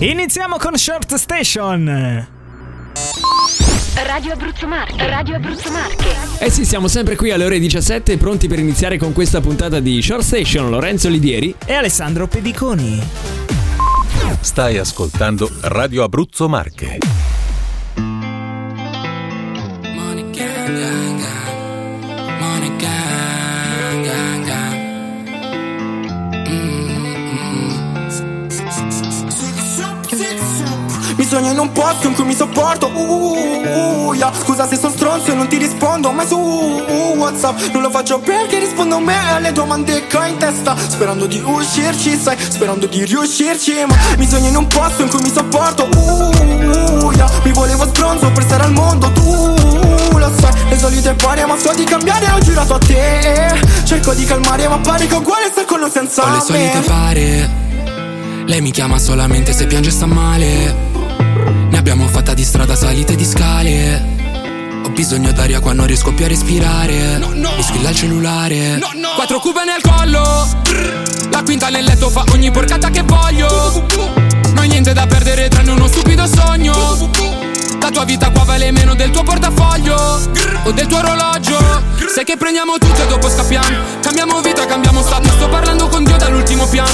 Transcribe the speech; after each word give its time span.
Iniziamo 0.00 0.56
con 0.56 0.78
Short 0.78 1.14
Station. 1.16 1.84
Radio 4.02 4.32
Abruzzo 4.32 4.66
Marche, 4.66 5.06
Radio 5.06 5.36
Abruzzo 5.36 5.70
Marche. 5.70 6.16
Eh 6.38 6.48
sì, 6.48 6.64
siamo 6.64 6.88
sempre 6.88 7.16
qui 7.16 7.30
alle 7.32 7.44
ore 7.44 7.58
17, 7.58 8.16
pronti 8.16 8.48
per 8.48 8.58
iniziare 8.60 8.96
con 8.96 9.12
questa 9.12 9.42
puntata 9.42 9.78
di 9.78 10.00
Short 10.00 10.22
Station. 10.22 10.70
Lorenzo 10.70 11.10
Lidieri 11.10 11.54
e 11.66 11.74
Alessandro 11.74 12.26
Pediconi. 12.28 12.98
Stai 14.40 14.78
ascoltando 14.78 15.50
Radio 15.60 16.02
Abruzzo 16.02 16.48
Marche. 16.48 17.29
Sogno 31.30 31.52
in 31.52 31.58
un 31.60 31.70
posto 31.70 32.08
in 32.08 32.14
cui 32.14 32.24
mi 32.24 32.34
sopporto. 32.34 32.90
Uh, 32.92 34.08
uh, 34.08 34.12
yeah. 34.14 34.32
Scusa 34.34 34.66
se 34.66 34.76
sono 34.76 34.92
stronzo 34.92 35.30
e 35.30 35.34
non 35.34 35.46
ti 35.46 35.58
rispondo 35.58 36.10
mai 36.10 36.26
su 36.26 36.36
uh, 36.36 37.14
Whatsapp. 37.16 37.56
Non 37.72 37.82
lo 37.82 37.90
faccio 37.90 38.18
perché 38.18 38.58
rispondo 38.58 38.96
a 38.96 39.00
me 39.00 39.14
alle 39.30 39.52
domande 39.52 40.08
che 40.08 40.16
ho 40.16 40.24
in 40.24 40.36
testa. 40.38 40.76
Sperando 40.76 41.26
di 41.26 41.40
uscirci, 41.44 42.18
sai, 42.18 42.36
sperando 42.36 42.86
di 42.86 43.04
riuscirci. 43.04 43.74
Ma 43.86 43.94
mi 44.18 44.26
sogno 44.26 44.48
in 44.48 44.56
un 44.56 44.66
posto 44.66 45.02
in 45.02 45.08
cui 45.08 45.20
mi 45.22 45.30
sopporto. 45.30 45.88
Uh, 45.94 47.12
yeah. 47.12 47.30
Mi 47.44 47.52
volevo 47.52 47.86
stronzo 47.86 48.28
per 48.32 48.42
stare 48.42 48.64
al 48.64 48.72
mondo 48.72 49.12
tu 49.12 50.18
lo 50.18 50.32
sai. 50.36 50.68
Le 50.68 50.78
solite 50.78 51.14
pare 51.14 51.46
ma 51.46 51.56
so 51.56 51.72
di 51.74 51.84
cambiare 51.84 52.28
ho 52.32 52.40
girato 52.40 52.74
a 52.74 52.78
te. 52.78 53.54
Cerco 53.84 54.14
di 54.14 54.24
calmare 54.24 54.66
ma 54.66 54.78
pare 54.78 55.06
che 55.06 55.14
uguale 55.14 55.48
star 55.52 55.64
con 55.64 55.80
o 55.80 55.88
senza 55.88 56.24
Ho 56.24 56.34
le 56.34 56.40
solite 56.40 56.80
pare. 56.80 57.68
Lei 58.46 58.60
mi 58.60 58.72
chiama 58.72 58.98
solamente 58.98 59.52
se 59.52 59.68
piange 59.68 59.92
sta 59.92 60.06
male 60.06 60.90
ne 61.68 61.78
abbiamo 61.78 62.06
fatta 62.08 62.34
di 62.34 62.44
strada, 62.44 62.74
salite 62.74 63.14
di 63.14 63.24
scale. 63.24 64.18
Ho 64.84 64.90
bisogno 64.90 65.32
d'aria 65.32 65.60
quando 65.60 65.84
riesco 65.84 66.12
più 66.12 66.24
a 66.24 66.28
respirare. 66.28 67.18
No, 67.18 67.30
no. 67.34 67.52
Mi 67.56 67.62
squilla 67.62 67.90
il 67.90 67.96
cellulare. 67.96 68.76
No, 68.76 68.88
no. 68.94 69.08
Quattro 69.14 69.40
cube 69.40 69.60
nel 69.64 69.80
collo. 69.82 70.48
La 71.30 71.42
quinta 71.42 71.68
nel 71.68 71.84
letto 71.84 72.08
fa 72.10 72.24
ogni 72.32 72.50
porcata 72.50 72.90
che 72.90 73.02
voglio. 73.02 73.84
Non 74.44 74.58
ho 74.58 74.62
niente 74.62 74.92
da 74.92 75.06
perdere 75.06 75.48
tranne 75.48 75.70
uno 75.72 75.86
stupido 75.86 76.26
sogno. 76.26 77.08
La 77.80 77.90
tua 77.90 78.04
vita 78.04 78.30
qua 78.30 78.44
vale 78.44 78.70
meno 78.70 78.94
del 78.94 79.10
tuo 79.10 79.22
portafoglio 79.22 79.96
O 80.64 80.70
del 80.70 80.86
tuo 80.86 80.98
orologio 80.98 81.58
Sai 82.14 82.24
che 82.24 82.36
prendiamo 82.36 82.78
tutto 82.78 83.02
e 83.02 83.06
dopo 83.06 83.28
scappiamo 83.28 84.00
Cambiamo 84.00 84.40
vita, 84.42 84.66
cambiamo 84.66 85.02
stato 85.02 85.28
Sto 85.30 85.48
parlando 85.48 85.88
con 85.88 86.04
Dio 86.04 86.16
dall'ultimo 86.16 86.66
piano 86.66 86.89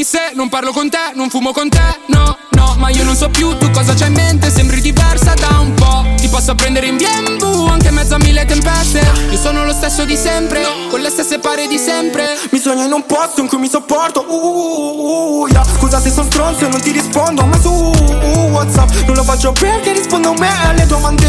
Scusami 0.00 0.04
se 0.04 0.32
non 0.34 0.48
parlo 0.48 0.72
con 0.72 0.88
te, 0.88 1.12
non 1.14 1.28
fumo 1.28 1.52
con 1.52 1.68
te, 1.68 1.82
no, 2.06 2.36
no, 2.50 2.74
ma 2.78 2.88
io 2.88 3.04
non 3.04 3.14
so 3.14 3.28
più 3.28 3.56
tu 3.58 3.70
cosa 3.70 3.94
c'hai 3.94 4.08
in 4.08 4.14
mente, 4.14 4.50
sembri 4.50 4.80
diversa 4.80 5.34
da 5.34 5.58
un 5.58 5.74
po'. 5.74 6.04
Ti 6.16 6.28
posso 6.28 6.54
prendere 6.54 6.86
in 6.86 6.96
BMW 6.96 7.66
anche 7.66 7.88
in 7.88 7.94
mezzo 7.94 8.14
a 8.14 8.18
mille 8.18 8.44
tempeste. 8.44 9.00
Io 9.30 9.38
sono 9.38 9.64
lo 9.64 9.72
stesso 9.72 10.04
di 10.04 10.16
sempre, 10.16 10.62
con 10.88 11.00
le 11.00 11.10
stesse 11.10 11.38
pare 11.38 11.66
di 11.66 11.76
sempre. 11.76 12.38
Mi 12.50 12.58
sogno 12.58 12.84
in 12.84 12.92
un 12.92 13.04
posto 13.04 13.40
in 13.40 13.48
cui 13.48 13.58
mi 13.58 13.68
sopporto, 13.68 14.24
uh, 14.26 14.34
uh, 14.34 15.40
uh, 15.42 15.46
yeah. 15.48 15.64
Scusa 15.64 16.00
se 16.00 16.10
sono 16.10 16.28
stronzo 16.30 16.64
e 16.64 16.68
non 16.68 16.80
ti 16.80 16.92
rispondo, 16.92 17.44
ma 17.44 17.60
su 17.60 17.70
uh, 17.70 18.48
Whatsapp 18.50 18.90
non 19.06 19.16
lo 19.16 19.24
faccio 19.24 19.52
perché 19.52 19.92
rispondo 19.92 20.30
a 20.30 20.34
me 20.38 20.48
alle 20.66 20.86
domande 20.86 21.19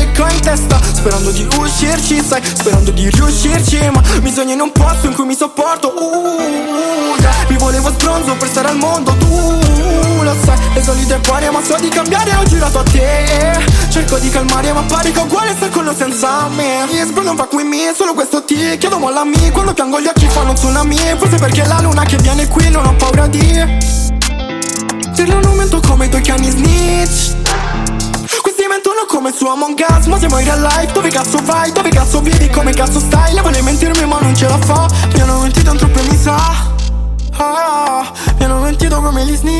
testa. 0.51 0.79
Sperando 0.93 1.31
di 1.31 1.47
uscirci, 1.57 2.21
sai, 2.21 2.41
sperando 2.43 2.91
di 2.91 3.09
riuscirci, 3.09 3.89
ma 3.89 4.01
mi 4.21 4.31
sogno 4.31 4.53
in 4.53 4.59
un 4.59 4.71
posto 4.71 5.07
in 5.07 5.13
cui 5.13 5.25
mi 5.25 5.35
sopporto, 5.35 5.87
uh, 5.87 7.19
yeah. 7.19 7.31
Mi 7.47 7.57
volevo 7.57 7.89
stronzo 7.91 8.35
per 8.35 8.47
stare 8.47 8.69
al 8.69 8.77
mondo 8.77 9.13
Tu 9.13 10.21
lo 10.21 10.35
sai, 10.43 10.57
le 10.73 10.83
solite 10.83 11.19
pare 11.19 11.49
ma 11.49 11.61
so 11.61 11.75
di 11.79 11.89
cambiare 11.89 12.33
Ho 12.35 12.43
girato 12.43 12.79
a 12.79 12.83
te 12.83 13.59
Cerco 13.89 14.17
di 14.19 14.29
calmare 14.29 14.71
ma 14.71 14.83
pare 14.83 15.11
che 15.11 15.19
uguale 15.19 15.53
star 15.55 15.69
con 15.69 15.83
lo 15.83 15.93
senza 15.93 16.47
me 16.47 16.85
Yes, 16.89 17.11
bro 17.11 17.23
non 17.23 17.35
fa 17.35 17.45
qui 17.45 17.63
me, 17.63 17.93
solo 17.95 18.13
questo 18.13 18.45
ti 18.45 18.77
Chiedo 18.77 18.99
mollami, 18.99 19.51
quando 19.51 19.73
piango 19.73 19.99
gli 19.99 20.07
occhi 20.07 20.27
fanno 20.27 20.53
tsunami 20.53 20.97
Forse 21.17 21.35
perché 21.37 21.65
la 21.65 21.81
luna 21.81 22.03
che 22.03 22.15
viene 22.17 22.47
qui 22.47 22.69
non 22.69 22.85
ho 22.85 22.93
paura 22.95 23.27
di 23.27 23.39
Dirlo 25.13 25.39
non 25.41 25.55
mento 25.55 25.81
come 25.81 26.05
i 26.05 26.09
tuoi 26.09 26.21
cani 26.21 26.49
snitch 26.49 27.40
come 29.31 29.33
su 29.33 29.45
Among 29.45 29.79
Us 29.97 30.05
Ma 30.05 30.17
siamo 30.17 30.39
in 30.39 30.45
real 30.45 30.61
life, 30.61 30.91
dove 30.91 31.09
cazzo 31.09 31.39
vai? 31.43 31.71
Dove 31.71 31.89
cazzo 31.89 32.19
vivi? 32.21 32.49
Come 32.49 32.71
cazzo 32.73 32.99
stai? 32.99 33.33
Le 33.33 33.41
vuole 33.41 33.61
mentirmi 33.61 34.05
ma 34.05 34.19
non 34.19 34.35
ce 34.35 34.47
la 34.47 34.57
fa 34.57 34.87
Mi 35.13 35.21
hanno 35.21 35.39
mentito 35.39 35.71
un 35.71 35.77
troppo 35.77 35.99
e 35.99 36.03
mi 36.03 36.17
sa 36.17 36.35
ah, 37.37 38.11
Mi 38.37 38.43
hanno 38.43 38.59
mentito 38.59 39.01
come 39.01 39.25
gli 39.25 39.35
snitch 39.35 39.59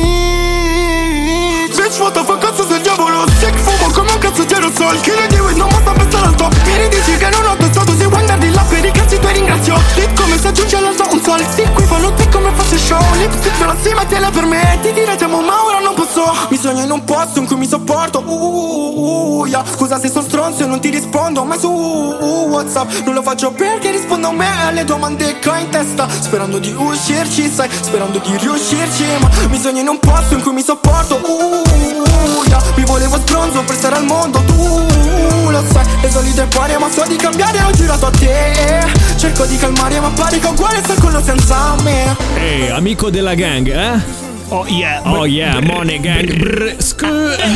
Bitch 1.76 1.98
what 1.98 2.12
the 2.12 2.22
fuck 2.24 2.38
cazzo 2.38 2.64
il 2.74 2.82
diavolo 2.82 3.24
Sick 3.38 3.56
fumo 3.58 3.90
come 3.92 4.12
un 4.12 4.18
cazzo 4.18 4.44
di 4.44 4.54
aerosol 4.54 5.00
Chi 5.00 5.10
ne 5.10 5.26
dico 5.28 5.50
non 5.56 5.68
basta 5.68 5.92
pensare 5.92 6.26
al 6.26 6.34
top 6.34 6.54
Mi 6.64 6.76
ridici 6.78 7.16
che 7.16 7.28
non 7.30 7.44
ho 7.44 7.56
testato 7.56 7.96
Se 7.96 8.06
vuoi 8.06 8.20
andare 8.20 8.50
là 8.50 8.64
per 8.68 8.84
i 8.84 8.90
cazzi 8.90 9.18
tuoi 9.18 9.32
ringrazio. 9.32 9.80
Lip 9.96 10.18
come 10.18 10.38
se 10.38 10.48
aggiunge 10.48 10.76
all'alto 10.76 11.08
un 11.10 11.22
sol 11.22 11.44
Sì 11.54 11.62
qui 11.74 11.84
fanno 11.84 12.12
te 12.14 12.28
come 12.28 12.50
fosse 12.54 12.78
show. 12.78 13.02
Lipstick 13.16 13.56
però 13.58 13.74
sì 13.80 13.92
mettila 13.92 14.30
per 14.30 14.44
me 14.44 14.78
Ti 14.80 14.92
diretiamo 14.92 15.40
ma 15.40 15.64
ora 15.64 15.78
non 15.78 15.94
posso. 15.94 16.22
Mi 16.48 16.56
sogno 16.56 16.82
in 16.82 16.90
un 16.90 17.04
posto 17.04 17.38
in 17.40 17.46
cui 17.46 17.56
mi 17.56 17.66
sopporto 17.66 18.22
uh, 18.24 18.30
uh, 18.30 19.40
uh, 19.40 19.46
yeah. 19.46 19.64
Scusa 19.64 19.98
se 19.98 20.08
sono 20.08 20.26
stronzo 20.26 20.62
e 20.62 20.66
non 20.66 20.80
ti 20.80 20.90
rispondo 20.90 21.44
mai 21.44 21.58
su 21.58 21.70
uh, 21.70 22.46
Whatsapp. 22.48 22.90
Non 23.04 23.14
lo 23.14 23.22
faccio 23.22 23.50
perché 23.52 23.90
rispondo 23.90 24.28
a 24.28 24.32
me 24.32 24.48
alle 24.66 24.84
domande 24.84 25.38
che 25.38 25.48
ho 25.48 25.56
in 25.56 25.68
testa. 25.68 26.08
Sperando 26.08 26.58
di 26.58 26.74
uscirci 26.76 27.50
sai 27.50 27.68
Sperando 27.70 28.18
di 28.18 28.36
riuscirci 28.36 29.04
Ma 29.20 29.28
mi 29.48 29.58
sogno 29.58 29.80
in 29.80 29.88
un 29.88 29.98
posto 29.98 30.34
in 30.34 30.42
cui 30.42 30.52
mi 30.52 30.62
sopporto 30.62 31.16
uh, 31.16 32.42
yeah. 32.46 32.61
Mi 32.76 32.84
volevo 32.84 33.18
stronzo 33.18 33.62
per 33.62 33.74
stare 33.74 33.96
al 33.96 34.04
mondo 34.04 34.40
Tu 34.40 35.50
lo 35.50 35.64
sai 35.70 35.84
Le 36.00 36.10
solite 36.10 36.46
pare 36.46 36.78
ma 36.78 36.90
so 36.90 37.04
di 37.06 37.16
cambiare 37.16 37.62
Ho 37.62 37.70
girato 37.72 38.06
a 38.06 38.10
te 38.10 38.84
Cerco 39.16 39.44
di 39.44 39.56
calmare 39.56 40.00
ma 40.00 40.10
pare 40.10 40.38
che 40.38 40.46
uguale 40.46 40.80
sta 40.82 40.94
con 40.94 41.12
lo 41.12 41.22
senza 41.22 41.74
me 41.82 42.16
Ehi, 42.36 42.62
hey, 42.62 42.70
amico 42.70 43.10
della 43.10 43.34
gang, 43.34 43.68
eh? 43.68 44.20
Oh 44.54 44.66
yeah, 44.66 45.00
oh 45.04 45.24
yeah, 45.24 45.60
Money 45.60 45.98
Gang. 45.98 46.26
Brr, 46.36 46.74
scu, 46.76 47.06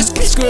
scu, 0.01 0.21
scu. 0.23 0.45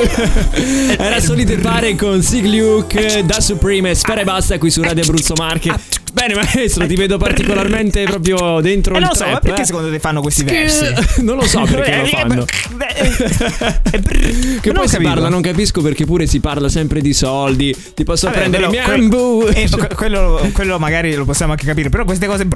Era 0.97 1.19
solite 1.19 1.57
pare 1.57 1.94
con 1.95 2.22
Sig 2.22 2.45
Luke 2.45 3.25
da 3.25 3.41
Supreme. 3.41 3.94
Spera 3.94 4.22
e 4.22 4.24
basta 4.24 4.57
qui 4.57 4.72
su 4.72 4.81
Radio 4.81 5.03
Abruzzo 5.03 5.34
Marche. 5.35 5.97
Bene, 6.13 6.35
maestro, 6.35 6.88
ti 6.88 6.95
vedo 6.95 7.18
particolarmente 7.18 8.03
proprio 8.06 8.59
dentro 8.62 8.94
eh, 8.95 9.00
il 9.00 9.03
non 9.03 9.13
trap. 9.13 9.28
so, 9.28 9.34
ma 9.34 9.40
perché 9.40 9.62
eh? 9.62 9.66
secondo 9.66 9.91
te 9.91 10.00
fanno 10.00 10.22
questi 10.22 10.44
versi? 10.44 10.85
non 11.23 11.35
lo 11.35 11.45
so 11.45 11.63
perché 11.63 11.97
lo 11.97 12.06
fanno. 12.06 12.45
che 14.62 14.72
poi 14.72 14.88
si 14.88 14.97
parla, 15.00 15.29
non 15.29 15.41
capisco 15.41 15.81
perché 15.81 16.06
pure 16.06 16.28
si 16.28 16.40
parla 16.40 16.69
sempre 16.69 17.01
di 17.01 17.13
soldi. 17.13 17.75
Ti 17.94 18.03
posso 18.03 18.28
Vabbè, 18.28 18.40
prendere 18.40 18.68
però, 18.68 18.95
i 18.95 19.00
miei 19.00 19.09
que- 19.09 19.62
eh, 19.62 19.95
quello, 19.95 20.50
quello 20.53 20.79
magari 20.79 21.13
lo 21.13 21.25
possiamo 21.25 21.51
anche 21.51 21.66
capire, 21.66 21.90
però 21.90 22.06
queste 22.06 22.28
cose 22.28 22.47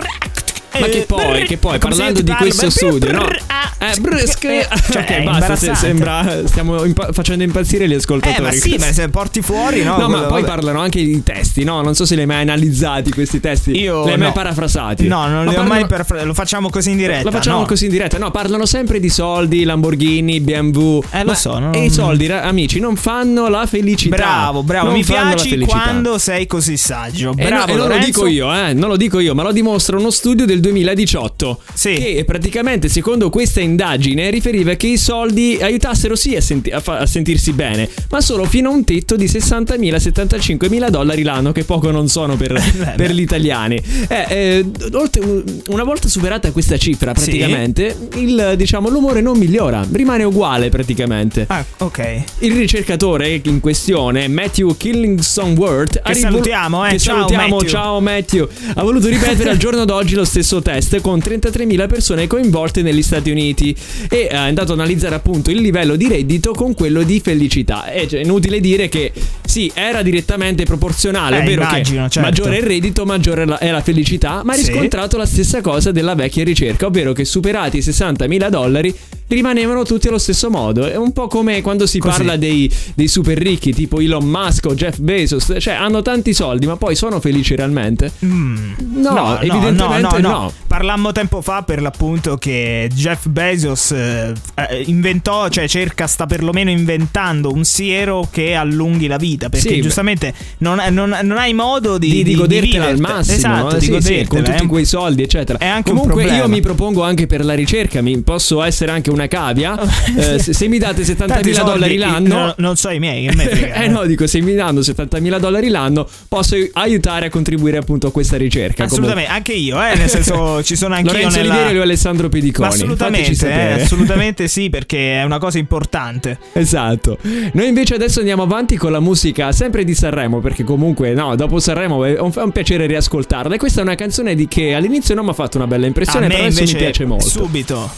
ma 0.80 0.88
che 0.88 1.06
poi, 1.08 1.44
che 1.44 1.58
poi, 1.58 1.78
parlando 1.80 2.22
di 2.22 2.32
questo 2.34 2.70
studio, 2.70 3.12
no? 3.12 3.28
Eh, 3.28 4.00
brusco. 4.00 4.48
Cioè, 4.48 4.68
ok, 5.02 5.10
è 5.10 5.24
basta. 5.24 5.56
Se 5.56 5.76
sembra. 5.76 6.44
Stiamo 6.46 6.84
impa- 6.86 7.12
facendo 7.12 7.44
impazzire 7.44 7.88
gli 7.88 7.94
Eh, 7.94 7.96
ascoltatori. 7.96 8.44
ma 8.44 8.52
sì, 8.52 8.76
ma 8.78 8.92
se 8.92 9.10
porti 9.10 9.42
fuori, 9.42 9.84
no? 9.84 9.98
No, 9.98 10.08
ma 10.08 10.22
poi 10.22 10.44
parlano 10.44 10.80
anche 10.80 11.04
di 11.04 11.24
testi, 11.24 11.64
no? 11.64 11.82
Non 11.82 11.96
so 11.96 12.06
se 12.06 12.16
li 12.16 12.22
hai 12.22 12.28
mai 12.28 12.42
analizzati 12.42 13.12
questi 13.12 13.40
testi. 13.40 13.72
Io 13.72 14.06
Li 14.06 14.12
hai 14.12 14.18
mai 14.18 14.32
parafrasati? 14.32 15.08
No, 15.08 15.28
non 15.28 15.46
li 15.46 15.56
ho 15.56 15.64
mai 15.64 15.86
per 15.88 16.06
Lo 16.24 16.34
facciamo 16.34 16.70
così 16.70 16.92
in 16.92 16.98
diretta. 16.98 17.24
Lo 17.24 17.32
facciamo 17.32 17.60
no. 17.60 17.66
così 17.66 17.86
in 17.86 17.92
diretta. 17.92 18.18
No, 18.18 18.32
parlano 18.32 18.66
sempre 18.66 19.00
di 19.00 19.10
soldi, 19.10 19.64
Lamborghini, 19.64 20.40
BMW. 20.40 21.02
Eh, 21.12 21.24
lo 21.24 21.34
so, 21.34 21.72
E 21.72 21.86
i 21.86 21.90
soldi, 21.90 22.28
amici, 22.32 22.80
non 22.80 22.96
fanno 22.96 23.50
la 23.50 23.66
felicità. 23.66 24.16
Bravo, 24.16 24.64
bravo. 24.64 24.88
Non 24.88 24.96
Mi 24.96 25.04
piaci 25.04 25.58
quando 25.66 26.18
sei 26.18 26.48
così 26.48 26.78
saggio. 26.78 27.34
Bravo, 27.34 27.72
e 27.72 27.76
non 27.76 27.88
lo 27.90 27.98
dico 27.98 28.28
io, 28.28 28.54
eh, 28.54 28.74
non 28.74 28.90
lo 28.90 28.96
dico 28.98 29.20
io, 29.20 29.34
ma 29.34 29.44
lo 29.44 29.52
dimostra 29.52 29.98
uno 29.98 30.12
studio 30.12 30.46
del 30.46 30.60
2018. 30.62 31.60
Sì. 31.74 31.94
Che 31.96 32.24
praticamente, 32.26 32.88
secondo 32.90 33.30
questa 33.30 33.60
indagine, 33.60 34.30
riferiva 34.30 34.74
che 34.76 34.88
i 34.88 34.98
soldi 34.98 35.58
aiutassero 35.62 36.16
sì 36.16 36.36
a, 36.36 36.42
senti- 36.42 36.70
a 36.72 36.80
fa- 36.80 37.00
a 37.00 37.06
sentirsi 37.06 37.52
bene, 37.54 37.90
ma 38.10 38.22
solo 38.22 38.46
fino 38.46 38.70
a 38.70 38.74
un 38.74 38.84
tetto 38.86 39.16
di 39.16 39.26
60.000-75.000 39.26 40.90
dollari 40.90 41.24
l'anno, 41.24 41.52
che 41.52 41.64
poco 41.64 41.92
non 41.92 42.08
sono 42.08 42.36
per, 42.38 42.54
per 42.96 43.12
gli 43.12 43.22
italiani. 43.22 43.82
Eh, 44.08 44.26
eh, 44.30 44.66
oltre- 44.94 45.44
una 45.68 45.84
volta 45.84 46.08
superata 46.08 46.52
questa 46.52 46.78
cifra, 46.78 47.14
Sì. 47.16 47.24
praticamente, 47.26 47.96
il, 48.16 48.54
diciamo, 48.58 48.90
l'umore 48.90 49.22
non 49.22 49.38
migliora, 49.38 49.86
rimane 49.92 50.24
uguale 50.24 50.70
praticamente. 50.70 51.46
Ah, 51.48 51.64
ok. 51.78 52.24
Il 52.40 52.54
ricercatore 52.56 53.42
in 53.44 53.60
questione, 53.60 54.28
Matthew 54.28 54.76
Killingsworth, 54.78 56.02
Che 56.02 56.14
salutiamo, 56.14 56.86
eh. 56.86 56.92
Che 56.92 57.00
Ciao, 57.00 57.16
salutiamo, 57.28 57.56
Matthew. 57.56 57.70
ciao 57.70 58.00
Matthew. 58.00 58.48
Ha 58.76 58.84
voluto 58.84 59.08
ripetere 59.08 59.50
al 59.52 59.58
giorno 59.58 59.86
d'oggi 59.86 60.16
lo 60.16 60.26
stesso 60.26 60.51
stesso 60.52 60.62
test 60.62 61.00
con 61.02 61.20
33.000 61.20 61.88
persone 61.88 62.28
coinvolte 62.28 62.82
negli 62.82 63.02
Stati 63.02 63.32
Uniti 63.32 63.74
e 64.10 64.28
è 64.28 64.36
andato 64.36 64.74
ad 64.74 64.80
analizzare 64.80 65.16
appunto 65.16 65.50
il 65.50 65.60
livello 65.62 65.96
di 65.96 66.08
reddito 66.10 66.52
con 66.54 66.74
quello 66.74 67.04
di 67.04 67.22
felicità. 67.22 67.90
E 67.90 68.08
cioè, 68.08 68.20
inutile 68.22 68.60
dire 68.60 68.90
che 68.90 69.14
sì, 69.46 69.72
era 69.74 70.02
direttamente 70.02 70.64
proporzionale, 70.66 71.38
Eh, 71.38 71.42
ovvero 71.42 71.62
immagino, 71.62 72.04
che 72.04 72.10
certo. 72.12 72.20
maggiore 72.28 72.58
il 72.58 72.64
reddito, 72.64 73.06
maggiore 73.06 73.44
è 73.44 73.46
la, 73.46 73.58
è 73.60 73.72
la 73.72 73.82
felicità, 73.82 74.42
ma 74.44 74.54
ha 74.54 74.56
Sì. 74.56 74.68
riscontrato 74.68 75.16
la 75.18 75.26
stessa 75.26 75.62
cosa 75.62 75.92
della 75.92 76.16
vecchia 76.16 76.44
ricerca, 76.44 76.88
ovvero 76.88 77.14
che 77.14 77.24
superati 77.26 77.78
i 77.78 77.82
60.000 77.82 78.50
dollari 78.50 78.94
rimanevano 79.28 79.84
tutti 79.84 80.08
allo 80.10 80.18
stesso 80.18 80.50
modo. 80.50 80.86
È 80.90 80.96
un 80.98 81.14
po' 81.14 81.28
come 81.28 81.62
quando 81.62 81.86
si 81.86 82.00
Così. 82.00 82.18
parla 82.18 82.36
dei, 82.36 82.70
dei 82.96 83.08
super 83.08 83.38
ricchi, 83.38 83.74
tipo 83.74 84.00
Elon 84.02 84.26
Musk 84.26 84.66
o 84.66 84.74
Jeff 84.76 85.00
Bezos, 85.00 85.54
cioè 85.60 85.74
hanno 85.76 86.02
tanti 86.02 86.34
soldi, 86.34 86.66
ma 86.66 86.76
poi 86.76 86.96
sono 86.96 87.20
felici 87.22 87.56
realmente? 87.56 88.12
No, 88.20 89.40
evidentemente 89.40 90.20
no. 90.20 90.41
Parlammo 90.68 91.12
tempo 91.12 91.42
fa 91.42 91.64
per 91.64 91.82
l'appunto 91.82 92.38
che 92.38 92.90
Jeff 92.94 93.28
Bezos 93.28 93.92
eh, 93.92 94.34
eh, 94.56 94.84
inventò, 94.86 95.50
cioè 95.50 95.68
cerca, 95.68 96.08
sta 96.08 96.26
perlomeno 96.26 96.70
inventando 96.70 97.52
un 97.52 97.64
siero 97.66 98.28
che 98.32 98.56
allunghi 98.56 99.08
la 99.08 99.18
vita. 99.18 99.50
Perché 99.50 99.70
Sì, 99.70 99.82
giustamente 99.82 100.34
non, 100.60 100.82
non- 100.92 101.20
non 101.24 101.38
hai 101.38 101.54
modo 101.54 101.98
di, 101.98 102.10
di, 102.10 102.24
di 102.24 102.36
godertela 102.36 102.86
al 102.86 102.94
vivertela. 102.96 103.18
massimo, 103.18 103.36
Esatto, 103.38 103.64
no? 103.64 103.74
di 103.74 103.80
Sì, 103.80 103.86
sì, 103.86 103.92
godertela, 103.92 104.28
con 104.28 104.44
tutti 104.44 104.64
eh. 104.64 104.68
quei 104.68 104.86
soldi, 104.86 105.24
eccetera. 105.24 105.58
È 105.60 105.68
anche 105.68 105.92
un 105.92 105.98
Comunque, 106.00 106.24
io 106.36 106.48
mi 106.48 106.62
propongo 106.62 107.04
anche 107.04 107.28
per 107.28 107.44
la 107.46 107.54
ricerca, 107.54 108.02
mi 108.02 108.18
posso 108.22 108.62
essere 108.64 108.92
anche 108.92 109.10
una 109.10 109.28
cavia. 109.28 109.80
Eh, 110.22 110.40
se, 110.40 110.54
se 110.54 110.68
mi 110.68 110.78
date 110.78 111.04
70.000 111.04 111.16
Tanti 111.28 111.54
soldi, 111.54 111.72
dollari 111.72 111.98
l'anno, 111.98 112.36
no, 112.38 112.54
non 112.58 112.76
so 112.76 112.90
i 112.90 113.00
miei, 113.00 113.28
che 113.28 113.36
me 113.36 113.46
frega, 113.48 113.74
eh 113.76 113.88
no, 113.88 114.06
dico, 114.06 114.28
se 114.28 114.42
mi 114.42 114.54
danno 114.54 114.82
70.000 114.82 115.40
dollari 115.40 115.70
l'anno, 115.70 116.08
posso 116.28 116.56
aiutare 116.74 117.28
a 117.28 117.30
contribuire 117.30 117.78
appunto 117.78 118.08
a 118.08 118.12
questa 118.12 118.36
ricerca. 118.38 118.84
Assolutamente, 118.84 119.30
anche 119.30 119.54
io, 119.54 119.82
eh, 119.82 119.96
nel 119.96 120.10
senso 120.10 120.31
ci 120.64 120.76
sono 120.76 120.96
anch'io 120.96 121.12
Lorenzo 121.12 121.38
nella... 121.38 121.50
Olivieri 121.50 121.70
e 121.70 121.74
lui 121.74 121.84
Alessandro 121.84 122.30
Pediconi. 122.30 122.68
Assolutamente, 122.68 123.50
eh, 123.50 123.82
assolutamente 123.82 124.48
sì, 124.48 124.70
perché 124.70 125.20
è 125.20 125.24
una 125.24 125.40
cosa 125.40 125.58
importante. 125.58 126.38
Esatto. 126.62 127.18
Noi 127.54 127.68
invece 127.68 127.96
adesso 127.96 128.20
andiamo 128.20 128.44
avanti 128.44 128.78
con 128.78 128.92
la 128.92 129.00
musica 129.00 129.52
sempre 129.52 129.84
di 129.84 129.96
Sanremo, 129.96 130.40
perché 130.40 130.64
comunque 130.64 131.14
no, 131.14 131.36
dopo 131.36 131.60
Sanremo 131.60 132.06
è 132.06 132.20
un, 132.20 132.32
è 132.34 132.42
un 132.42 132.52
piacere 132.52 132.86
riascoltarla. 132.86 133.56
E 133.56 133.58
questa 133.58 133.80
è 133.80 133.84
una 133.84 133.96
canzone 133.96 134.36
di 134.36 134.48
che 134.48 134.74
all'inizio 134.76 135.16
non 135.16 135.26
mi 135.26 135.32
ha 135.32 135.34
fatto 135.34 135.58
una 135.58 135.68
bella 135.68 135.88
impressione, 135.88 136.28
però 136.28 136.40
adesso 136.40 136.60
invece 136.60 136.78
mi 136.78 136.84
piace 136.84 137.06
molto. 137.06 137.28
subito. 137.28 137.90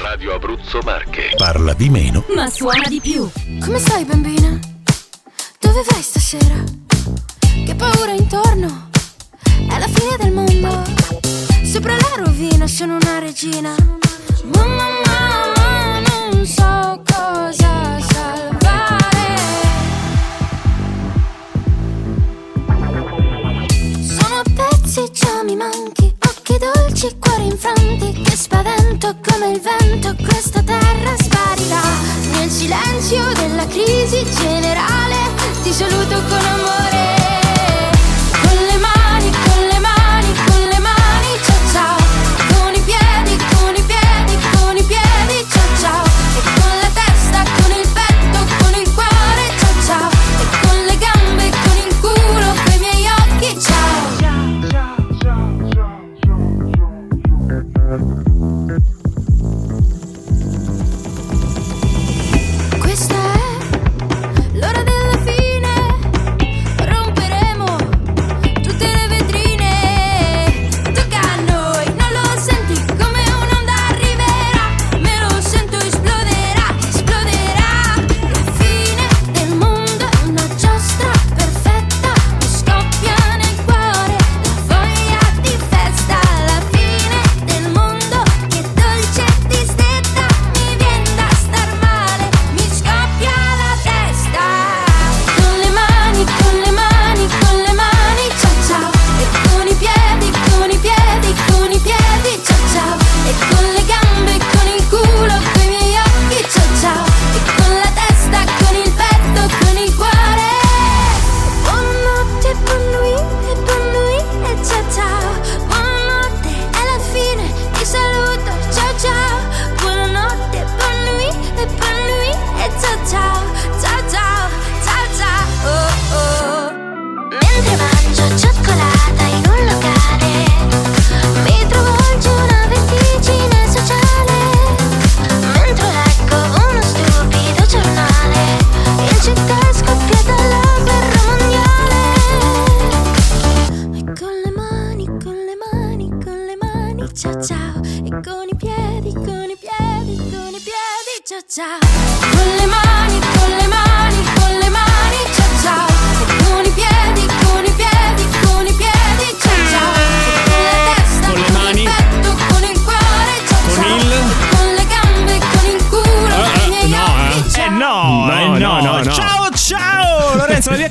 Radio 0.00 0.34
Abruzzo 0.34 0.80
Marche. 0.84 1.32
Parla 1.36 1.72
di 1.72 1.88
meno 1.88 2.24
Ma 2.34 2.48
suona 2.50 2.86
di 2.88 3.00
più. 3.00 3.28
Come 3.60 3.78
stai 3.78 4.04
bambina? 4.04 4.58
Dove 5.58 5.82
vai 5.90 6.02
stasera? 6.02 6.62
Che 7.64 7.74
paura 7.74 8.12
intorno? 8.12 8.88
È 9.42 9.78
la 9.78 9.88
fine 9.88 10.16
del 10.18 10.32
mondo. 10.32 11.37
Sopra 11.62 11.94
la 11.94 12.24
rovina 12.24 12.66
sono 12.66 12.96
una 13.00 13.18
regina. 13.18 13.74
Mamma, 14.54 14.88
mamma, 15.04 16.00
non 16.00 16.44
so 16.46 17.02
cosa 17.04 18.00
salvare. 18.00 19.36
Sono 24.00 24.42
pezzi, 24.54 25.10
già 25.12 25.42
mi 25.44 25.54
manchi. 25.56 26.14
Occhi 26.26 26.58
dolci, 26.58 27.16
cuori 27.18 27.46
infranti. 27.46 28.12
Che 28.22 28.36
spavento 28.36 29.16
come 29.24 29.50
il 29.52 29.60
vento. 29.60 30.16
Questa 30.22 30.62
terra 30.62 31.14
sparirà. 31.16 31.82
Nel 32.32 32.50
silenzio 32.50 33.22
della 33.34 33.66
crisi 33.66 34.24
generale. 34.40 35.16
Ti 35.62 35.72
saluto 35.72 36.20
con 36.28 36.44
amore. 36.44 37.47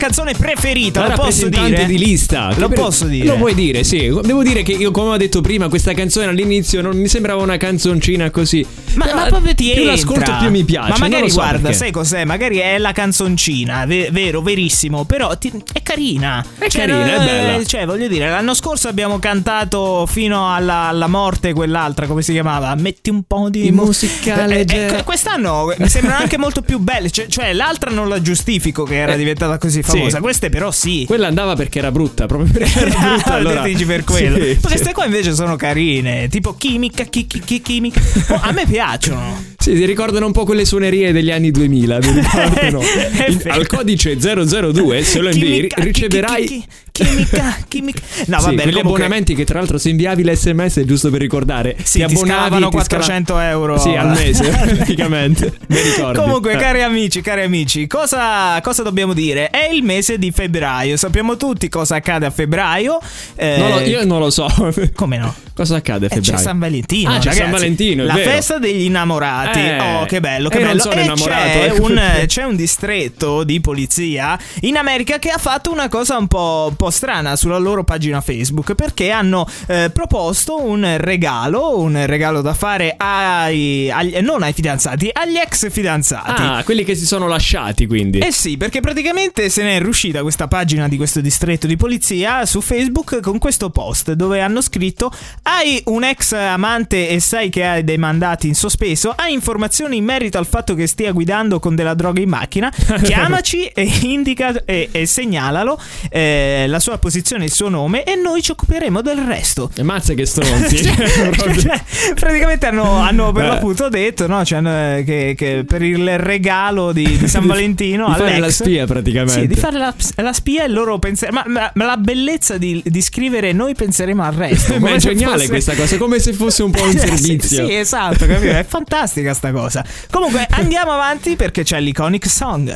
Canzone 0.08 0.34
preferita, 0.34 1.02
La 1.02 1.16
lo 1.16 1.22
posso 1.22 1.50
dire? 1.50 1.86
di 1.86 1.98
lista. 1.98 2.54
Lo 2.56 2.70
per- 2.70 2.80
posso 2.80 3.06
dire? 3.06 3.26
Lo 3.28 3.36
puoi 3.36 3.54
dire, 3.54 3.84
sì. 3.84 4.08
Devo 4.22 4.42
dire 4.42 4.64
che 4.64 4.72
io, 4.72 4.92
come 4.92 5.10
ho 5.10 5.18
detto 5.18 5.42
prima, 5.42 5.68
questa 5.68 5.94
canzone 5.94 6.28
all'inizio 6.28 6.82
non 6.82 6.98
mi 6.98 7.08
sembrava 7.10 7.42
una 7.42 7.58
canzoncina 7.58 8.30
così. 8.32 8.66
Ma, 8.96 9.06
Però 9.06 9.18
ma 9.18 9.26
proprio 9.26 9.54
ti 9.54 9.66
più 9.66 9.74
entra. 9.82 9.92
l'ascolto 9.92 10.36
più 10.40 10.50
mi 10.50 10.64
piace. 10.64 10.90
Ma 10.92 10.98
magari 10.98 11.30
so 11.30 11.36
guarda, 11.36 11.60
perché. 11.60 11.74
sai 11.76 11.92
cos'è? 11.92 12.24
Magari 12.24 12.58
è 12.58 12.78
la 12.78 12.94
canzoncina, 12.94 13.86
ve- 13.86 14.10
vero, 14.12 14.42
verissimo. 14.42 15.04
Però 15.04 15.38
ti- 15.38 15.52
è 15.74 15.82
carina. 15.84 16.44
È 16.58 16.68
carina, 16.70 17.06
è 17.06 17.22
eh, 17.22 17.26
bella. 17.52 17.66
Cioè, 17.66 17.86
voglio 17.86 18.08
dire, 18.08 18.30
l'anno 18.30 18.54
scorso 18.54 18.88
abbiamo 18.88 19.20
cantato 19.20 20.06
fino 20.08 20.54
alla, 20.54 20.88
alla 20.88 21.08
morte 21.08 21.52
quell'altra, 21.54 22.08
come 22.08 22.22
si 22.22 22.32
chiamava? 22.32 22.74
Metti 22.76 23.10
un 23.10 23.24
po' 23.28 23.50
di 23.50 23.62
Di 23.64 23.72
mu- 23.72 23.84
musica 23.86 24.40
Eh, 24.40 24.44
eh, 24.44 24.48
leggera. 24.48 24.98
eh, 25.00 25.04
quest'anno 25.04 25.74
mi 25.78 25.90
sembrano 25.90 26.20
anche 26.22 26.38
molto 26.38 26.62
più 26.62 26.80
belle. 26.80 27.10
Cioè, 27.12 27.28
cioè, 27.28 27.52
l'altra 27.54 27.92
non 27.92 28.08
la 28.08 28.22
giustifico 28.22 28.84
che 28.84 28.96
era 28.96 29.16
diventata 29.18 29.58
così 29.58 29.82
famosa. 29.84 29.97
Sì. 30.10 30.20
Queste 30.20 30.50
però 30.50 30.72
sì. 30.72 31.04
Quella 31.08 31.28
andava 31.28 31.56
perché 31.56 31.80
era 31.80 31.92
brutta, 31.92 32.26
proprio 32.26 32.52
perché 32.52 32.80
era 32.80 32.90
brutta. 33.00 33.32
Ah, 33.32 33.36
allora... 33.36 33.62
dici 33.64 33.86
per 33.86 34.04
quello. 34.04 34.38
Sì, 34.38 34.54
sì. 34.54 34.60
queste 34.62 34.94
qua 34.94 35.06
invece 35.06 35.34
sono 35.34 35.56
carine, 35.56 36.28
tipo 36.28 36.56
chimica, 36.56 37.04
chi, 37.04 37.26
chi- 37.28 37.40
chi- 37.40 37.62
chimica. 37.62 38.00
Oh, 38.30 38.40
a 38.42 38.52
me 38.52 38.66
piacciono. 38.68 39.56
Sì, 39.58 39.76
si 39.76 39.86
ricordano 39.86 40.26
un 40.26 40.32
po' 40.34 40.44
quelle 40.46 40.66
suonerie 40.66 41.12
degli 41.12 41.32
anni 41.32 41.50
2000, 41.52 41.98
mi 42.00 42.12
ricordano. 42.12 42.80
È 42.82 43.26
In- 43.30 43.42
al 43.48 43.68
codice 43.68 44.18
002, 44.18 45.02
se 45.04 45.20
lo 45.20 45.30
invii, 45.30 45.68
riceverai... 45.76 46.46
chi- 46.46 46.48
chi- 46.48 46.66
chi- 46.68 46.68
Chimica, 46.98 47.58
chimica. 47.68 48.00
No, 48.26 48.40
Sì, 48.40 48.46
vabbè, 48.46 48.56
quegli 48.56 48.74
comunque- 48.74 48.80
abbonamenti 48.80 49.36
che 49.36 49.44
tra 49.46 49.60
l'altro 49.60 49.78
se 49.78 49.90
inviavi 49.90 50.24
l'SMS 50.24 50.82
giusto 50.84 51.12
per 51.12 51.20
ricordare 51.22 51.76
Sì, 51.84 52.00
ti 52.00 52.04
abbonavi 52.04 52.50
ti 52.50 52.56
scala- 52.56 52.70
400 52.70 53.40
euro. 53.40 53.78
Sì, 53.78 53.90
al 53.90 54.10
mese 54.10 54.48
praticamente. 54.50 55.54
Mi 55.68 55.80
ricordi? 55.80 56.18
Comunque, 56.18 56.54
Eh. 56.54 56.58
cari 56.58 56.82
amici, 56.82 57.22
cari 57.22 57.44
amici, 57.44 57.86
cosa, 57.86 58.60
cosa 58.62 58.82
dobbiamo 58.82 59.14
dire? 59.14 59.52
È 59.52 59.70
il 59.72 59.84
mese 59.88 60.18
di 60.20 60.32
febbraio. 60.32 60.98
Sappiamo 60.98 61.38
tutti 61.38 61.70
cosa 61.70 61.96
accade 61.96 62.26
a 62.26 62.30
febbraio. 62.30 63.00
Eh, 63.36 63.56
Non 63.58 63.70
lo- 63.70 63.80
io 63.80 64.06
non 64.06 64.20
lo 64.20 64.30
so. 64.30 64.46
Come 64.94 65.18
no? 65.18 65.34
Cosa 65.58 65.78
accade 65.78 66.06
a 66.06 66.10
Eh, 66.10 66.20
c'è 66.20 66.22
febbraio? 66.22 66.44
San 66.46 66.60
Valentino. 66.60 67.10
Ah, 67.10 67.14
c'è 67.14 67.20
ragazzi. 67.24 67.38
San 67.40 67.50
Valentino, 67.50 68.04
La 68.04 68.14
vero. 68.14 68.30
festa 68.30 68.60
degli 68.60 68.84
innamorati. 68.84 69.58
Eh, 69.60 69.80
oh, 69.80 70.06
che 70.06 70.20
bello, 70.20 70.50
che 70.50 70.60
non 70.60 70.68
bello. 70.68 70.82
sono 70.82 71.02
innamorato, 71.02 71.48
c'è, 71.48 71.64
ecco 71.66 71.84
un, 71.84 72.02
c'è 72.28 72.44
un 72.44 72.56
distretto 72.56 73.44
di 73.44 73.60
polizia 73.60 74.38
in 74.62 74.78
America 74.78 75.18
che 75.18 75.30
ha 75.30 75.40
fatto 75.40 75.72
una 75.72 75.90
cosa 75.90 76.16
un 76.18 76.28
po', 76.28 76.68
un 76.70 76.76
po' 76.76 76.92
strana 76.92 77.36
sulla 77.36 77.58
loro 77.58 77.84
pagina 77.84 78.22
Facebook 78.22 78.76
perché 78.76 79.10
hanno 79.10 79.48
eh, 79.66 79.90
proposto 79.92 80.64
un 80.64 80.96
regalo, 81.00 81.80
un 81.80 82.06
regalo 82.06 82.42
da 82.42 82.54
fare 82.54 82.94
ai, 82.96 83.90
agli- 83.90 84.18
non 84.20 84.44
ai 84.44 84.54
fidanzati, 84.54 85.10
agli 85.12 85.38
ex 85.38 85.72
fidanzati. 85.72 86.42
Ah, 86.42 86.62
quelli 86.64 86.84
che 86.84 86.94
si 86.94 87.08
sono 87.08 87.28
lasciati 87.28 87.88
quindi. 87.88 88.20
Eh 88.20 88.32
sì, 88.32 88.58
perché 88.58 88.80
praticamente 88.80 89.50
se 89.50 89.64
ne 89.64 89.78
è 89.78 89.82
riuscita 89.82 90.22
questa 90.22 90.48
pagina 90.48 90.88
di 90.88 90.98
questo 90.98 91.20
distretto 91.20 91.66
di 91.66 91.78
polizia 91.78 92.46
su 92.46 92.62
Facebook 92.62 93.22
con 93.22 93.40
questo 93.40 93.72
post 93.72 94.12
dove 94.12 94.40
hanno 94.40 94.62
scritto 94.62 95.12
Hai 95.50 95.82
un 95.86 96.04
ex 96.04 96.34
amante 96.34 97.08
e 97.08 97.22
sai 97.22 97.48
che 97.50 97.64
hai 97.64 97.84
dei 97.86 97.98
mandati 97.98 98.50
in 98.50 98.54
sospeso? 98.54 99.14
Hai 99.16 99.32
informazioni 99.32 99.96
in 99.96 100.04
merito 100.04 100.38
al 100.38 100.46
fatto 100.46 100.76
che 100.76 100.88
stia 100.88 101.14
guidando 101.14 101.60
con 101.62 101.74
della 101.74 101.94
droga 101.94 102.20
in 102.20 102.28
macchina? 102.28 102.70
Chiamaci 103.02 103.64
e 103.68 103.90
indica 104.02 104.66
e, 104.66 104.90
e 104.92 105.06
segnalalo 105.06 105.80
eh, 106.10 106.66
la 106.68 106.80
sua 106.80 106.98
posizione 106.98 107.44
e 107.44 107.46
il 107.46 107.54
suo 107.54 107.70
nome 107.70 108.04
e 108.04 108.16
noi 108.16 108.42
ci 108.42 108.52
occuperemo 108.52 109.02
del 109.02 109.20
resto. 109.20 109.72
E 109.74 109.84
mazza 109.84 110.14
che 110.16 110.26
stronzi. 110.26 110.84
Cioè, 111.58 111.82
praticamente 112.14 112.66
hanno, 112.66 112.98
hanno 112.98 113.32
per 113.32 113.46
Eh. 113.46 113.48
l'appunto 113.48 113.88
detto 113.88 114.28
no? 114.28 114.44
Cioè, 114.44 114.58
hanno- 114.58 115.02
che, 115.06 115.34
che 115.38 115.64
per 115.66 115.82
il 115.82 116.18
regalo 116.20 116.92
di, 116.92 117.18
di 117.18 117.28
San 117.30 117.46
Valentino 117.48 118.08
Di 118.08 118.12
fare 118.16 118.36
all'ex- 118.36 118.42
la 118.42 118.52
spia 118.66 118.86
praticamente. 118.86 119.40
sì, 119.42 119.48
di 119.48 119.56
fare 119.56 119.78
la, 119.78 119.94
la 120.16 120.34
spia 120.34 120.66
e 120.66 120.68
loro 120.68 121.00
pensare 121.00 121.32
ma, 121.32 121.44
ma- 121.48 121.72
ma 121.74 121.86
la 121.86 121.98
bellezza 121.98 122.58
di, 122.58 122.82
di 122.86 123.02
scrivere 123.02 123.54
noi 123.54 123.76
penseremo 123.76 124.24
al 124.24 124.34
resto 124.34 124.78
Ma 124.80 124.94
è 124.94 125.00
se 125.00 125.14
geniale 125.38 125.60
fosse- 125.60 125.76
questa 125.76 125.76
cosa, 125.76 125.98
come 125.98 126.20
se 126.20 126.34
fosse 126.34 126.64
un 126.64 126.72
po' 126.72 126.84
un 126.84 126.92
Sì, 126.98 127.00
servizio. 127.00 127.66
sì, 127.68 127.74
esatto 127.76 128.26
capito? 128.26 128.52
è 128.52 128.64
fantastica 128.68 129.34
sta 129.34 129.52
cosa 129.52 129.84
comunque 130.12 130.46
andiamo 130.52 130.92
avanti 130.92 131.36
perché 131.36 131.64
c'è 131.64 131.80
l'iconic 131.80 132.28
song 132.28 132.76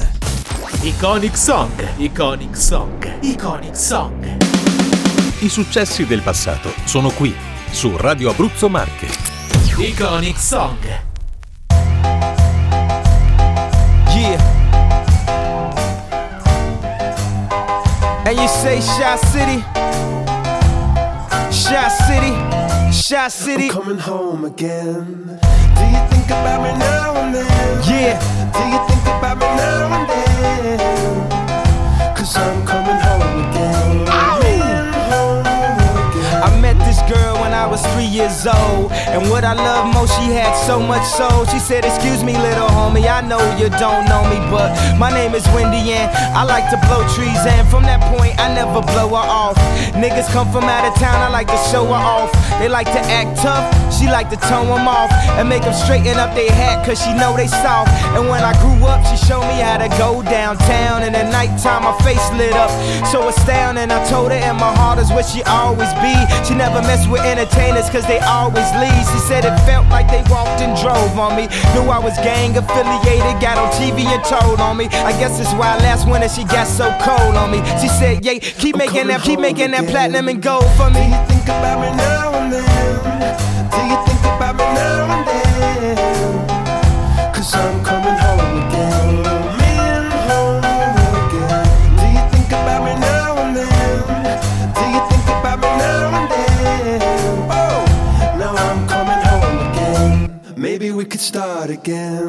Iconic 0.84 1.38
Song, 1.38 1.72
Iconic 1.98 2.58
Song, 2.58 3.08
Iconic 3.22 3.78
Song. 3.78 4.26
I 5.42 5.50
successi 5.50 6.06
del 6.08 6.22
passato 6.22 6.74
sono 6.86 7.12
qui, 7.12 7.36
su 7.70 7.96
Radio 7.98 8.32
Abruzzo 8.32 8.68
Marche. 8.68 9.08
Iconic 9.78 10.40
Song. 10.40 10.78
Yeah. 14.16 14.40
And 18.26 18.38
you 18.40 18.48
say 18.48 18.82
Shot 18.82 19.20
City? 19.32 19.64
Shot 21.72 21.88
City? 21.90 22.34
Shot 22.92 23.32
City? 23.32 23.70
coming 23.70 23.98
home 23.98 24.44
again. 24.44 25.40
Do 25.78 25.84
you 25.88 26.02
think 26.12 26.26
about 26.26 26.60
me 26.64 26.74
now 26.78 27.16
and 27.16 27.34
then? 27.34 27.82
Yeah. 27.88 28.20
Do 28.52 28.60
you 28.68 28.78
think 28.90 29.06
about 29.08 29.38
me 29.40 29.46
now 29.56 29.88
and 29.96 30.06
then? 30.12 30.78
Cause 32.14 32.36
I'm 32.36 32.66
coming 32.68 33.00
home 33.00 33.48
again. 33.48 34.06
Coming 34.06 34.60
home 35.16 35.48
again. 35.48 36.44
I 36.44 36.52
met 36.60 36.78
this 36.80 37.00
girl 37.10 37.36
when 37.40 37.54
I 37.54 37.66
was 37.66 37.82
three 37.94 38.04
years 38.04 38.46
old. 38.46 38.92
And 39.12 39.30
what 39.30 39.44
I 39.44 39.52
love 39.52 39.94
most, 39.94 40.16
she 40.16 40.32
had 40.32 40.56
so 40.56 40.80
much 40.80 41.04
soul. 41.04 41.44
She 41.52 41.60
said, 41.60 41.84
Excuse 41.84 42.24
me, 42.24 42.32
little 42.32 42.72
homie, 42.72 43.12
I 43.12 43.20
know 43.20 43.44
you 43.60 43.68
don't 43.76 44.08
know 44.08 44.24
me, 44.32 44.40
but 44.48 44.72
my 44.96 45.12
name 45.12 45.36
is 45.36 45.44
Wendy 45.52 45.92
and 45.92 46.08
I 46.32 46.48
like 46.48 46.72
to 46.72 46.80
blow 46.88 47.04
trees. 47.12 47.44
And 47.44 47.68
from 47.68 47.84
that 47.84 48.00
point, 48.16 48.40
I 48.40 48.48
never 48.56 48.80
blow 48.80 49.12
her 49.12 49.28
off. 49.44 49.60
Niggas 50.00 50.32
come 50.32 50.48
from 50.48 50.64
out 50.64 50.88
of 50.88 50.96
town, 50.96 51.20
I 51.20 51.28
like 51.28 51.52
to 51.52 51.60
show 51.68 51.84
her 51.92 52.00
off. 52.00 52.32
They 52.64 52.70
like 52.70 52.88
to 52.88 53.04
act 53.12 53.36
tough, 53.44 53.68
she 53.92 54.08
like 54.08 54.32
to 54.32 54.40
tone 54.48 54.72
them 54.72 54.88
off. 54.88 55.12
And 55.36 55.50
make 55.50 55.68
them 55.68 55.76
straighten 55.76 56.16
up 56.16 56.32
their 56.32 56.52
hat, 56.52 56.88
cause 56.88 57.04
she 57.04 57.12
know 57.12 57.36
they 57.36 57.52
soft. 57.52 57.92
And 58.16 58.32
when 58.32 58.40
I 58.40 58.56
grew 58.64 58.80
up, 58.88 59.04
she 59.12 59.20
showed 59.28 59.44
me 59.44 59.60
how 59.60 59.76
to 59.76 59.92
go 60.00 60.24
downtown. 60.24 61.04
And 61.04 61.20
at 61.20 61.28
nighttime, 61.28 61.84
my 61.84 61.96
face 62.00 62.24
lit 62.40 62.56
up. 62.56 62.72
So 63.12 63.28
astounding, 63.28 63.92
I 63.92 64.00
told 64.08 64.32
her, 64.32 64.40
and 64.40 64.56
my 64.56 64.72
heart 64.72 65.04
is 65.04 65.12
where 65.12 65.28
she 65.28 65.44
always 65.44 65.92
be. 66.00 66.16
She 66.48 66.56
never 66.56 66.80
mess 66.88 67.04
with 67.12 67.28
entertainers, 67.28 67.92
cause 67.92 68.08
they 68.08 68.24
always 68.24 68.72
leave. 68.80 69.01
She 69.04 69.20
said 69.20 69.46
it 69.46 69.58
felt 69.66 69.88
like 69.90 70.08
they 70.10 70.24
walked 70.30 70.62
and 70.62 70.78
drove 70.80 71.18
on 71.18 71.36
me. 71.36 71.48
Knew 71.74 71.90
I 71.90 72.00
was 72.00 72.16
gang 72.18 72.56
affiliated, 72.58 73.42
got 73.42 73.58
on 73.58 73.70
TV 73.80 74.06
and 74.06 74.24
told 74.24 74.60
on 74.60 74.78
me. 74.78 74.86
I 75.06 75.12
guess 75.20 75.38
that's 75.38 75.54
why 75.54 75.78
last 75.78 76.08
winter 76.08 76.30
she 76.30 76.44
got 76.46 76.68
so 76.68 76.90
cold 77.02 77.36
on 77.36 77.52
me. 77.52 77.60
She 77.82 77.88
said, 77.88 78.24
Yeah, 78.26 78.40
keep 78.40 78.76
making 78.76 79.08
that, 79.08 79.22
keep 79.24 79.40
making 79.40 79.72
that 79.72 79.88
platinum 79.88 80.28
and 80.30 80.42
gold 80.42 80.70
for 80.78 80.90
Do 80.90 81.00
me. 81.00 81.08
you 81.10 81.20
think 81.28 81.44
about 81.46 81.80
me 81.82 81.90
now 81.98 82.34
and 82.36 82.54
then? 82.54 83.72
Do 83.72 83.80
you 83.90 84.11
again. 101.82 102.21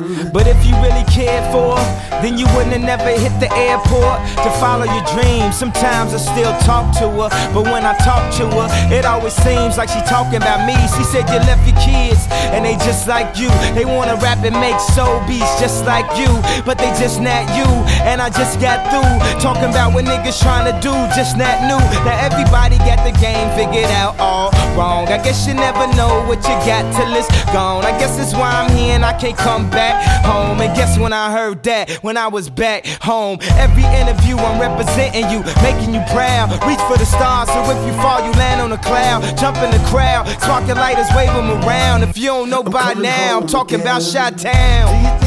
Then 2.22 2.38
you 2.38 2.46
wouldn't 2.54 2.72
have 2.72 2.86
never 2.86 3.10
hit 3.10 3.34
the 3.42 3.50
airport 3.52 4.22
to 4.40 4.48
follow 4.62 4.86
your 4.86 5.04
dreams. 5.12 5.58
Sometimes 5.58 6.14
I 6.14 6.20
still 6.22 6.54
talk 6.62 6.94
to 7.02 7.10
her, 7.20 7.28
but 7.52 7.64
when 7.66 7.84
I 7.84 7.94
talk 7.98 8.32
to 8.38 8.46
her, 8.46 8.68
it 8.94 9.04
always 9.04 9.34
seems 9.34 9.76
like 9.76 9.88
she 9.90 10.00
talking 10.06 10.38
about 10.38 10.64
me. 10.66 10.78
She 10.96 11.04
said 11.04 11.28
you 11.28 11.40
left 11.44 11.66
your 11.66 11.78
kids, 11.82 12.26
and 12.54 12.64
they 12.64 12.76
just 12.86 13.08
like 13.08 13.36
you. 13.36 13.50
They 13.74 13.84
wanna 13.84 14.16
rap 14.22 14.44
and 14.44 14.54
make 14.58 14.78
soul 14.94 15.20
beats 15.26 15.60
just 15.60 15.84
like 15.84 16.06
you, 16.16 16.30
but 16.64 16.78
they 16.78 16.90
just 17.02 17.20
not 17.20 17.44
you. 17.58 17.68
And 18.06 18.20
I 18.22 18.30
just 18.30 18.60
got 18.60 18.78
through 18.90 19.14
talking 19.40 19.70
about 19.70 19.94
what 19.94 20.04
niggas 20.04 20.40
trying 20.40 20.66
to 20.70 20.74
do, 20.80 20.94
just 21.14 21.36
not 21.36 21.62
new. 21.66 21.82
Now 22.06 22.16
everybody 22.18 22.78
got 22.78 23.02
the 23.04 23.14
game 23.18 23.48
figured 23.56 23.90
out 23.90 24.18
all 24.18 24.50
wrong. 24.76 25.08
I 25.08 25.18
guess 25.22 25.46
you 25.46 25.54
never 25.54 25.86
know 25.96 26.24
what 26.26 26.38
you 26.46 26.56
got 26.66 26.82
till 26.94 27.12
it's 27.14 27.28
gone. 27.52 27.84
I 27.84 27.92
guess 27.98 28.16
that's 28.16 28.34
why 28.34 28.50
I'm 28.50 28.70
here 28.76 28.94
and 28.94 29.04
I 29.04 29.12
can't 29.18 29.36
come 29.36 29.70
back 29.70 29.94
home. 30.24 30.60
And 30.60 30.74
guess 30.76 30.98
when 30.98 31.12
I 31.12 31.30
heard 31.32 31.62
that, 31.64 31.90
when 32.02 32.11
I 32.18 32.28
was 32.28 32.50
back 32.50 32.86
home, 33.00 33.38
every 33.58 33.84
interview 33.84 34.36
I'm 34.36 34.60
representing 34.60 35.30
you, 35.30 35.42
making 35.62 35.94
you 35.94 36.02
proud. 36.12 36.50
Reach 36.66 36.80
for 36.88 36.98
the 36.98 37.06
stars, 37.06 37.48
so 37.48 37.62
if 37.70 37.86
you 37.86 37.92
fall, 38.02 38.24
you 38.24 38.32
land 38.32 38.60
on 38.60 38.72
a 38.72 38.78
cloud. 38.78 39.22
Jump 39.38 39.58
in 39.58 39.70
the 39.70 39.82
crowd, 39.88 40.26
sparking 40.40 40.76
lighters, 40.76 41.08
wave 41.14 41.32
them 41.32 41.50
around. 41.64 42.02
If 42.02 42.18
you 42.18 42.26
don't 42.26 42.50
know 42.50 42.62
by 42.62 42.94
coming 42.94 43.04
now, 43.04 43.40
I'm 43.40 43.46
talking 43.46 43.80
about 43.80 44.00
again. 44.02 44.12
Shot 44.12 44.38
Town. 44.38 45.21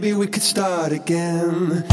Maybe 0.00 0.12
we 0.12 0.28
could 0.28 0.44
start 0.44 0.92
again. 0.92 1.84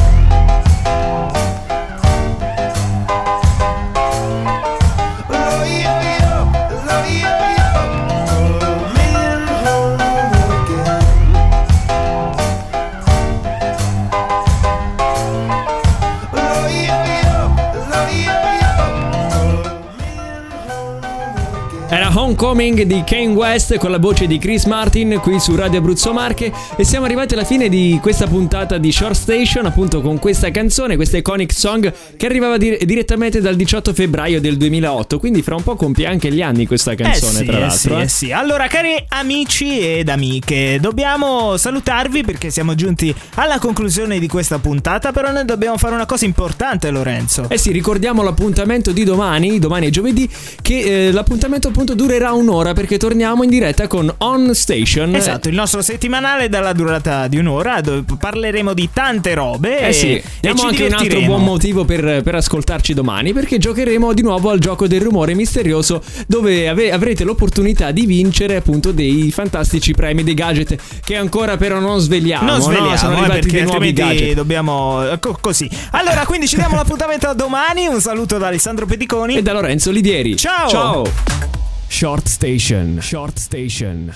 Homecoming 22.25 22.81
di 22.81 23.03
Kane 23.05 23.33
West 23.33 23.77
con 23.77 23.91
la 23.91 23.99
voce 23.99 24.25
di 24.25 24.39
Chris 24.39 24.65
Martin 24.65 25.19
qui 25.21 25.39
su 25.39 25.55
Radio 25.55 25.77
Abruzzo 25.77 26.11
Marche 26.11 26.51
e 26.75 26.83
siamo 26.83 27.05
arrivati 27.05 27.35
alla 27.35 27.43
fine 27.43 27.69
di 27.69 27.99
questa 28.01 28.25
puntata 28.25 28.79
di 28.79 28.91
Short 28.91 29.13
Station 29.13 29.67
appunto 29.67 30.01
con 30.01 30.17
questa 30.17 30.49
canzone, 30.49 30.95
questa 30.95 31.17
iconic 31.17 31.53
song 31.53 31.93
che 32.17 32.25
arrivava 32.25 32.57
dir- 32.57 32.83
direttamente 32.83 33.41
dal 33.41 33.55
18 33.55 33.93
febbraio 33.93 34.41
del 34.41 34.57
2008, 34.57 35.19
quindi 35.19 35.43
fra 35.43 35.53
un 35.53 35.61
po' 35.61 35.75
compie 35.75 36.07
anche 36.07 36.31
gli 36.31 36.41
anni 36.41 36.65
questa 36.65 36.95
canzone 36.95 37.33
eh 37.33 37.35
sì, 37.35 37.45
tra 37.45 37.57
eh 37.57 37.59
l'altro. 37.59 37.77
sì, 37.77 37.89
eh. 37.89 38.01
eh 38.01 38.07
sì. 38.07 38.31
Allora, 38.31 38.65
cari 38.65 38.95
amici 39.09 39.79
ed 39.79 40.09
amiche, 40.09 40.79
dobbiamo 40.81 41.57
salutarvi 41.57 42.23
perché 42.23 42.49
siamo 42.49 42.73
giunti 42.73 43.13
alla 43.35 43.59
conclusione 43.59 44.17
di 44.17 44.27
questa 44.27 44.57
puntata, 44.57 45.11
però 45.11 45.31
noi 45.31 45.45
dobbiamo 45.45 45.77
fare 45.77 45.93
una 45.93 46.07
cosa 46.07 46.25
importante, 46.25 46.89
Lorenzo. 46.89 47.45
Eh 47.49 47.59
sì, 47.59 47.71
ricordiamo 47.71 48.23
l'appuntamento 48.23 48.91
di 48.91 49.03
domani, 49.03 49.59
domani 49.59 49.85
è 49.85 49.89
giovedì, 49.91 50.27
che 50.63 51.07
eh, 51.07 51.11
l'appuntamento 51.11 51.67
appunto 51.67 51.93
durerà 52.15 52.31
un'ora 52.31 52.73
perché 52.73 52.97
torniamo 52.97 53.43
in 53.43 53.49
diretta 53.49 53.87
con 53.87 54.13
On 54.19 54.53
Station. 54.53 55.15
Esatto, 55.15 55.49
il 55.49 55.55
nostro 55.55 55.81
settimanale 55.81 56.47
dalla 56.49 56.71
durata 56.71 57.27
di 57.27 57.37
un'ora 57.37 57.81
dove 57.81 58.03
parleremo 58.17 58.73
di 58.73 58.89
tante 58.91 59.33
robe. 59.33 59.79
Eh 59.79 59.93
sì, 59.93 60.13
e, 60.15 60.23
diamo 60.39 60.55
e 60.55 60.59
ci 60.59 60.65
anche 60.65 60.85
un 60.85 60.93
altro 60.93 61.21
buon 61.21 61.43
motivo 61.43 61.83
per, 61.83 62.21
per 62.23 62.35
ascoltarci 62.35 62.93
domani 62.93 63.33
perché 63.33 63.57
giocheremo 63.57 64.13
di 64.13 64.21
nuovo 64.21 64.49
al 64.49 64.59
gioco 64.59 64.87
del 64.87 65.01
rumore 65.01 65.33
misterioso 65.33 66.01
dove 66.27 66.69
ave- 66.69 66.91
avrete 66.91 67.23
l'opportunità 67.23 67.91
di 67.91 68.05
vincere 68.05 68.55
appunto 68.55 68.91
dei 68.91 69.31
fantastici 69.31 69.93
premi, 69.93 70.23
dei 70.23 70.33
gadget 70.33 70.77
che 71.03 71.15
ancora 71.15 71.57
però 71.57 71.79
non 71.79 71.99
svegliamo. 71.99 72.45
Non 72.45 72.57
no? 72.57 72.63
sveliamo, 72.63 72.97
Sono 72.97 73.11
eh, 73.13 73.17
arrivati 73.17 73.39
perché 73.41 73.57
dei 73.57 73.65
nuovi 73.65 73.93
gadget. 73.93 74.33
dobbiamo 74.33 75.11
eh, 75.11 75.19
co- 75.19 75.37
così. 75.41 75.69
Allora, 75.91 76.25
quindi 76.25 76.47
ci 76.47 76.55
diamo 76.55 76.75
l'appuntamento 76.77 77.27
a 77.27 77.33
domani. 77.33 77.87
Un 77.87 77.99
saluto 77.99 78.37
da 78.37 78.47
Alessandro 78.47 78.85
Pediconi 78.85 79.35
E 79.35 79.41
da 79.41 79.53
Lorenzo 79.53 79.91
Lidieri. 79.91 80.37
Ciao! 80.37 80.69
Ciao! 80.69 81.64
Short 81.95 82.27
Station. 82.27 82.99
Short 82.99 83.39
Station. 83.39 84.13